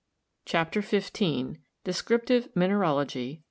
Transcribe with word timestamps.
CHAPTER 0.45 0.81
XV 0.81 1.57
DESCRIPTIVE 1.83 2.49
MINERALOGY. 2.55 3.39